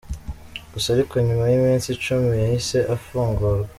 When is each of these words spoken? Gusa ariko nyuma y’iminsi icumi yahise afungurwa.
Gusa 0.73 0.87
ariko 0.95 1.13
nyuma 1.25 1.43
y’iminsi 1.51 1.87
icumi 1.91 2.29
yahise 2.43 2.77
afungurwa. 2.95 3.65